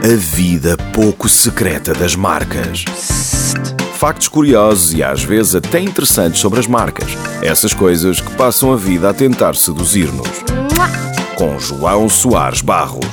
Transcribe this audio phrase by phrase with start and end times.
[0.00, 2.84] A vida pouco secreta das marcas.
[3.94, 7.10] Factos curiosos e às vezes até interessantes sobre as marcas.
[7.42, 10.28] Essas coisas que passam a vida a tentar seduzir-nos.
[11.34, 13.06] Com João Soares Barros.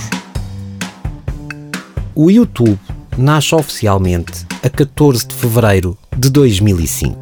[2.14, 2.80] O YouTube
[3.18, 7.20] nasce oficialmente a 14 de fevereiro de 2005,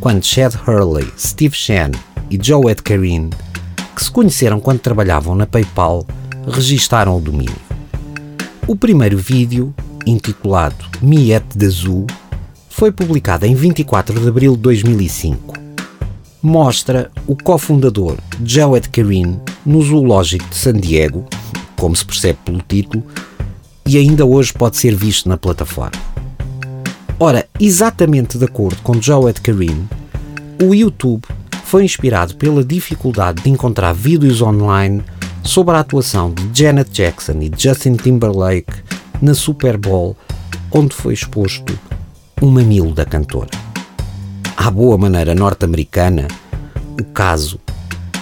[0.00, 1.92] quando Chad Hurley, Steve Chen
[2.28, 3.30] e Joe Edkarin,
[3.94, 6.04] que se conheceram quando trabalhavam na PayPal,
[6.48, 7.63] registaram o domínio.
[8.66, 9.74] O primeiro vídeo,
[10.06, 10.86] intitulado
[11.36, 12.06] at the Zoo,
[12.70, 15.52] foi publicado em 24 de abril de 2005.
[16.42, 21.26] Mostra o cofundador Joe Edkarin no Zoológico de San Diego,
[21.76, 23.04] como se percebe pelo título,
[23.86, 26.02] e ainda hoje pode ser visto na plataforma.
[27.20, 29.86] Ora, exatamente de acordo com Joe Edkarin,
[30.62, 31.22] o YouTube
[31.64, 35.02] foi inspirado pela dificuldade de encontrar vídeos online
[35.44, 38.72] sobre a atuação de Janet Jackson e Justin Timberlake
[39.20, 40.16] na Super Bowl,
[40.72, 41.78] onde foi exposto
[42.42, 43.50] um mamilo da cantora.
[44.56, 46.26] À boa maneira norte-americana,
[46.98, 47.60] o caso,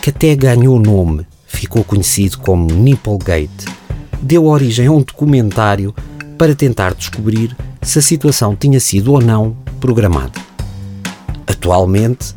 [0.03, 3.67] que até ganhou o nome, ficou conhecido como Nipplegate,
[4.21, 5.95] deu origem a um documentário
[6.37, 10.41] para tentar descobrir se a situação tinha sido ou não programada.
[11.47, 12.35] Atualmente,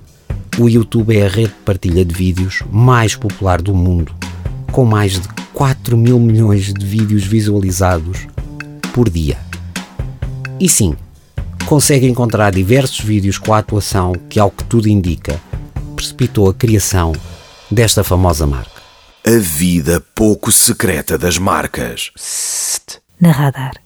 [0.60, 4.14] o YouTube é a rede de partilha de vídeos mais popular do mundo,
[4.76, 8.28] com mais de 4 mil milhões de vídeos visualizados
[8.94, 9.38] por dia.
[10.60, 10.98] E sim,
[11.66, 15.40] consegue encontrar diversos vídeos com a atuação que, ao que tudo indica,
[15.96, 17.14] precipitou a criação
[17.72, 18.82] desta famosa marca.
[19.26, 22.12] A vida pouco secreta das marcas.
[23.18, 23.85] Na radar.